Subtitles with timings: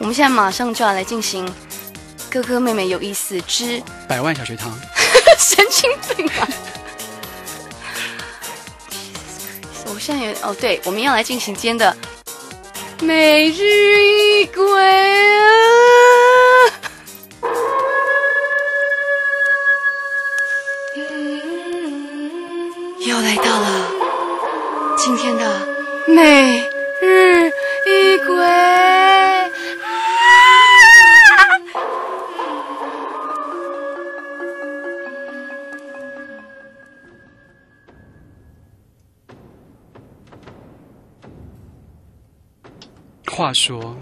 [0.00, 1.46] 我们现在马上就要来进行
[2.30, 4.72] 哥哥妹妹有意思之百万小学堂，
[5.38, 6.48] 神经病啊！
[9.92, 11.94] 我现在有哦，对，我们要来进行今天的
[13.02, 13.62] 每日
[14.06, 15.44] 一鬼啊！
[23.06, 23.90] 又来到了
[24.96, 25.68] 今天的
[26.06, 26.69] 每
[43.40, 43.96] 话说，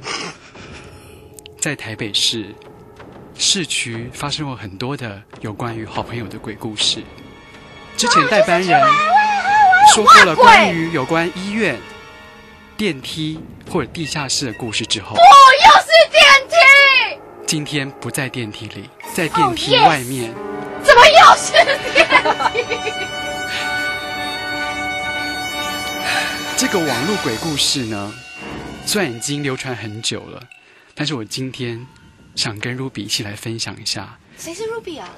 [1.61, 2.53] 在台北市
[3.37, 7.05] 市区发生过很多的有关于好朋友的鬼故事。
[7.97, 8.85] 之前代班人
[9.95, 11.79] 说过了关于有关医院、
[12.77, 13.39] 电梯
[13.71, 20.35] 或者地下室的故事之后，哦，又是电梯，今天不在电梯里，在电梯外面。
[20.83, 21.53] 怎么又是
[21.95, 22.09] 电
[22.53, 22.65] 梯？
[26.57, 28.13] 这个网络鬼故事呢，
[28.89, 30.43] 虽然已经流传很久了，
[30.95, 31.87] 但是我今天
[32.35, 35.11] 想跟 Ruby 一起来分享一下，谁是 Ruby 啊？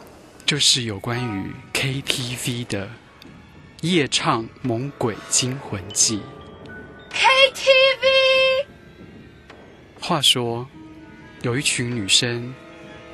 [0.44, 2.91] 就是有关于 KTV 的
[3.82, 6.20] 夜唱猛鬼惊魂记。
[7.12, 8.66] KTV
[10.00, 10.66] 话说，
[11.42, 12.52] 有一群女生，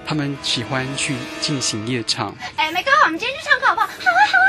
[0.07, 3.87] 她们喜欢去进行夜唱， 哎，没刚好，我们今天去唱歌好不好？
[3.89, 4.47] 好啊，好啊。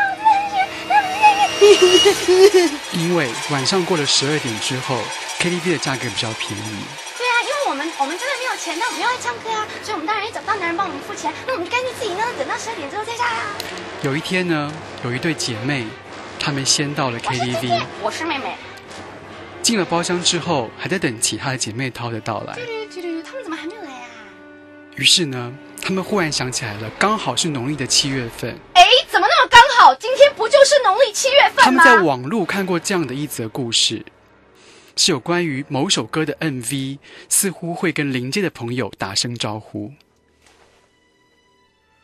[2.93, 5.01] 因为晚上过了十二点之后
[5.39, 6.83] ，KTV 的价格比较便宜。
[7.17, 13.55] 对啊，因为我们我们真的没有钱，但我们又爱唱歌啊，所以我们当然也找不到男人帮我们付钱，那我们就干脆自己呢，等到十二点之后再唱啊。
[14.03, 14.71] 有一天呢，
[15.03, 15.85] 有一对姐妹，
[16.39, 18.55] 她们先到了 KTV，，我是妹妹。
[19.61, 22.53] 进了包厢之后，还在等其他的姐妹淘的到来。
[23.25, 24.07] 他们怎么还没有来啊？
[24.95, 29.93] 于是呢，她们忽然想起来了，刚好是农历的七月份，哎，怎么那么刚好？
[29.95, 31.63] 今天不就是农历七月份吗？
[31.63, 34.05] 他们在网络看过这样的一则故事，
[34.97, 36.97] 是有关于某首歌的 MV，
[37.29, 39.93] 似乎会跟邻界的朋友打声招呼。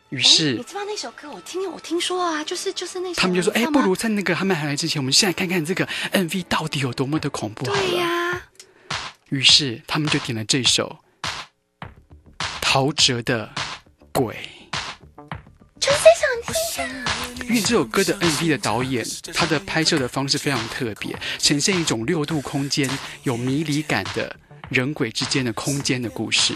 [0.10, 1.28] 于哎是你知道那首歌？
[1.32, 3.20] 我听我听说啊，就是就是那首。
[3.20, 7.80] 他们就说：“哎，不如在那个他们还来之前，我们先来看看这个 MV 到底有多么的恐怖好了。
[7.80, 8.44] 对呀、
[9.30, 11.00] 于是他们就点了这首
[12.62, 13.52] 陶喆的
[14.12, 14.36] 《鬼》。
[17.50, 22.90] 因为这首歌的 MV 的导演，他的拍摄的方式非常特别，呈现一种六度空间
[23.24, 24.34] 有迷离感的
[24.70, 26.54] 人鬼之间的空间的故事。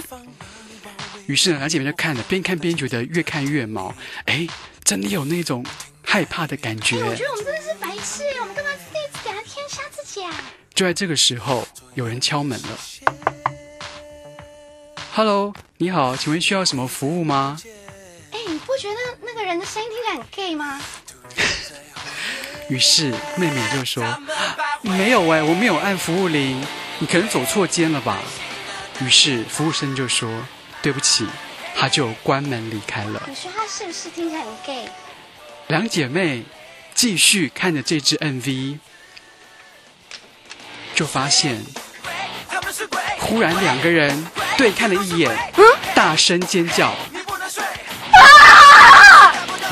[1.25, 3.93] 于是呢，两姐妹就看了，边看边觉得越看越毛，
[4.25, 4.47] 哎，
[4.83, 5.65] 真的有那种
[6.01, 7.03] 害怕的感觉。
[7.03, 10.33] 我觉得我们真的是白痴，我们干嘛自己给他添杀自己啊？
[10.73, 12.79] 就在这个时候，有人敲门了。
[15.11, 17.59] Hello，你好，请问需要什么服务吗？
[19.47, 20.81] 人的声音听起来很 gay 吗？
[22.69, 24.03] 于是妹妹就说
[24.83, 26.61] ：“没有哎、我没有按服务铃，
[26.99, 28.19] 你可能走错间了吧。”
[28.99, 30.29] 于是服务生就说
[30.83, 31.25] ：“对不起。”
[31.79, 33.21] 他就关门离开了。
[33.27, 34.89] 你说他是不是听起来很 gay？
[35.67, 36.43] 两姐妹
[36.95, 38.79] 继续看着这支 MV，
[40.95, 41.63] 就发现，
[43.19, 44.27] 忽然两个人
[44.57, 45.53] 对看了一眼，
[45.93, 46.95] 大声尖叫。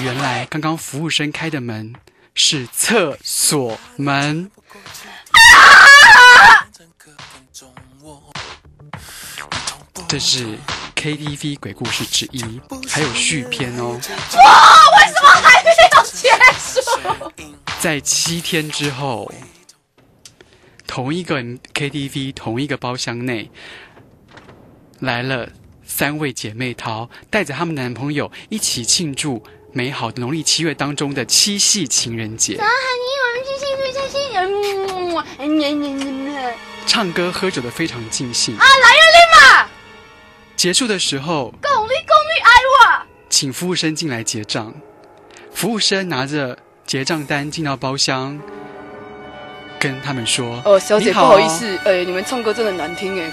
[0.01, 1.93] 原来刚刚服务生开的门
[2.33, 4.51] 是厕所门。
[10.07, 10.57] 这是
[10.95, 13.93] KTV 鬼故事之一，还有续篇哦。
[13.93, 16.29] 为什么还没有结
[16.59, 17.31] 束？
[17.79, 19.31] 在七天之后，
[20.85, 23.49] 同一个 KTV 同一个包厢内，
[24.99, 25.49] 来了
[25.85, 29.43] 三位姐妹淘，带着她们男朋友一起庆祝
[29.77, 32.57] 美好的农历七月当中的七夕情人节，
[36.87, 38.55] 唱歌喝酒的非常尽兴。
[38.55, 39.67] 啊，来日立马，
[40.55, 43.05] 结束的时候，爱我。
[43.29, 44.73] 请服务生进来结账。
[45.53, 48.39] 服务生拿着结账单进到包厢，
[49.77, 53.29] 跟他们说：“哦，小姐，好不好意思，呃，你们唱歌真的难听哎。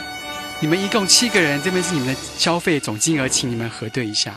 [0.58, 4.36] 你们一共七个人，这边是你们的消费总金额，请你们核对一下。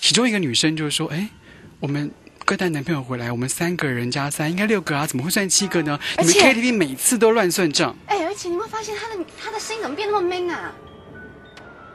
[0.00, 1.28] 其中一个女生就说：“哎，
[1.78, 2.10] 我们
[2.44, 5.98] 各带男朋友回来，我们三个人加三应该六个啊，怎么会算七个呢？
[6.18, 10.72] 你们 KTV 每次都乱算账，哎，而且你会发现他的他的声音怎么变那么 man 啊？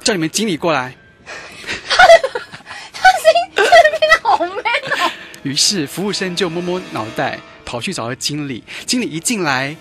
[0.02, 0.96] 叫你们经理过来。
[1.26, 5.12] 他的声音真的变得好 man 哦。
[5.44, 8.64] ”于是服务生就摸摸脑袋，跑去找了经理。
[8.86, 9.76] 经理一进来，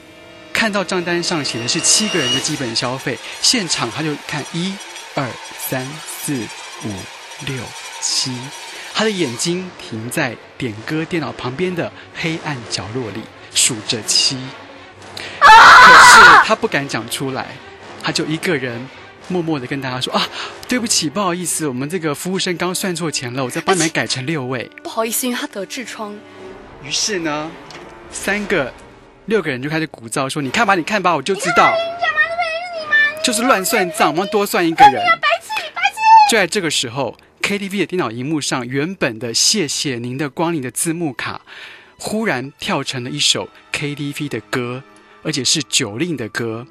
[0.52, 4.74] 看看到账单上写的是七个人的基本消费，现场他就看一、
[5.14, 5.28] 二、
[5.58, 6.34] 三、四、
[6.84, 6.88] 五、
[7.40, 7.56] 六、
[8.00, 8.32] 七，
[8.94, 13.20] 他的眼睛停在点歌电脑旁边的黑暗角落里，
[13.54, 14.38] 数着七。
[15.50, 17.46] 可是他不敢讲出来，
[18.02, 18.88] 他就一个人
[19.28, 20.26] 默默的跟大家说啊，
[20.68, 24.70] 对不起，不好意思，我们这个服务生刚算错钱了，我再帮你们改成六位。
[24.82, 26.16] 不好意思，因为他得痔疮。
[26.82, 27.50] 于是呢，
[28.10, 28.72] 三个、
[29.26, 31.74] 六个人就开始鼓噪说：“你看吧，你看吧，我就知道，
[33.24, 35.02] 就是乱算账，我们多算一个人。”
[36.30, 41.42] 就在这个时候，KTV 的电脑荧幕上原本的“谢谢您的光临”的字幕卡，
[41.98, 44.82] 忽然跳成了一首 KTV 的歌，
[45.22, 46.66] 而且是九令的歌。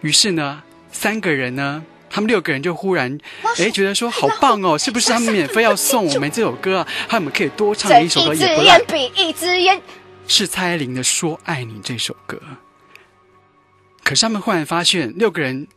[0.00, 3.18] 于是呢，三个人呢，他们六个人就忽然
[3.58, 6.88] 哎觉得说好棒哦，是不是他们免费要送我们这首歌啊？
[7.06, 8.78] 他们可以多唱一首歌也不赖。
[8.80, 9.80] 比一支烟。
[10.26, 12.40] 是蔡依林的《说爱你》这首歌。
[14.02, 15.68] 可是他们忽然发现，六个人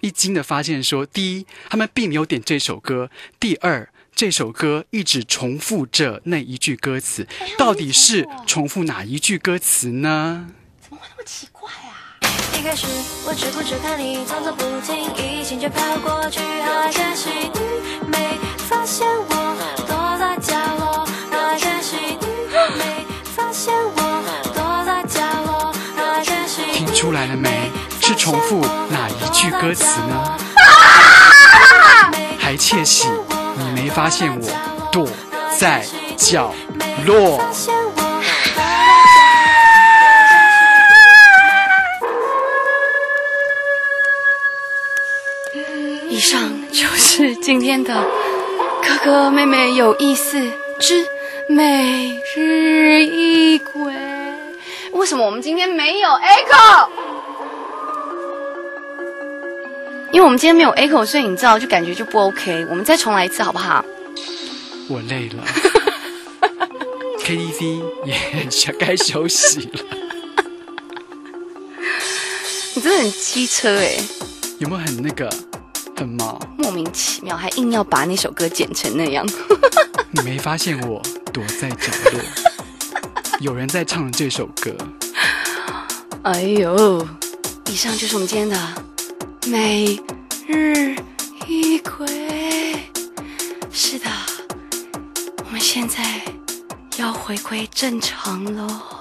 [0.00, 3.08] 一惊的发现说：第一，他们并没有点这首歌；
[3.40, 7.26] 第二，这首歌一直重复着那一句歌词，
[7.58, 10.48] 到底是重复哪一句歌词呢？
[10.80, 11.92] 怎么会那么奇怪啊？
[12.58, 12.86] 一开始
[13.26, 19.56] 我只顾着看你装作不经意心却飘过去，好可惜你没发现我
[19.86, 22.26] 躲在角落，好可惜你
[22.78, 24.22] 没发现我
[24.54, 27.65] 躲在角落，好可惜听出来了没？
[28.08, 30.38] 是重复哪一句歌词呢？
[32.38, 33.08] 还窃喜，
[33.56, 34.48] 你没发现我
[34.92, 35.08] 躲
[35.58, 35.84] 在
[36.16, 36.54] 角
[37.04, 37.40] 落。
[46.08, 47.92] 以上就是今天的
[48.84, 50.40] 哥哥妹妹有意思
[50.78, 51.04] 之
[51.48, 53.92] 每日一归。
[54.92, 56.88] 为什么我们今天没有 echo？
[60.16, 62.64] 因为我们今天没有 echo，所以你知道就感觉就不 OK。
[62.70, 63.84] 我们再重来一次好不好？
[64.88, 65.44] 我累了，
[67.22, 69.80] KTV 也想该休息了。
[72.72, 73.98] 你真的很机车哎、
[74.58, 75.28] 有没有很那个
[75.94, 76.40] 很毛？
[76.56, 79.22] 莫名其妙还硬要把那首歌剪成那样。
[80.12, 82.20] 你没发现我躲在角落？
[83.40, 84.74] 有人在唱这首歌。
[86.22, 87.06] 哎呦，
[87.66, 88.56] 以上就是我们今天的
[89.48, 90.00] 每
[90.48, 90.96] 日
[91.46, 92.04] 一归。
[93.70, 94.10] 是的，
[95.44, 96.02] 我们现在
[96.98, 98.95] 要回归正常喽。